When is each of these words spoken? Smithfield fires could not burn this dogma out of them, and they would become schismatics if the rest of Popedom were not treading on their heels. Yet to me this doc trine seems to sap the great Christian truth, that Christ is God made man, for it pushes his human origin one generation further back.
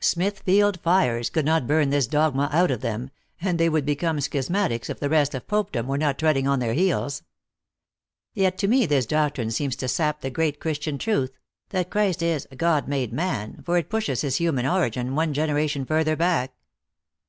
Smithfield 0.00 0.80
fires 0.80 1.30
could 1.30 1.44
not 1.44 1.68
burn 1.68 1.90
this 1.90 2.08
dogma 2.08 2.48
out 2.52 2.72
of 2.72 2.80
them, 2.80 3.08
and 3.40 3.56
they 3.56 3.68
would 3.68 3.86
become 3.86 4.18
schismatics 4.18 4.90
if 4.90 4.98
the 4.98 5.08
rest 5.08 5.32
of 5.32 5.46
Popedom 5.46 5.86
were 5.86 5.96
not 5.96 6.18
treading 6.18 6.48
on 6.48 6.58
their 6.58 6.72
heels. 6.74 7.22
Yet 8.34 8.58
to 8.58 8.66
me 8.66 8.84
this 8.84 9.06
doc 9.06 9.34
trine 9.34 9.52
seems 9.52 9.76
to 9.76 9.86
sap 9.86 10.22
the 10.22 10.28
great 10.30 10.58
Christian 10.58 10.98
truth, 10.98 11.38
that 11.68 11.88
Christ 11.88 12.20
is 12.20 12.48
God 12.56 12.88
made 12.88 13.12
man, 13.12 13.62
for 13.64 13.78
it 13.78 13.88
pushes 13.88 14.22
his 14.22 14.38
human 14.38 14.66
origin 14.66 15.14
one 15.14 15.32
generation 15.32 15.84
further 15.84 16.16
back. 16.16 16.52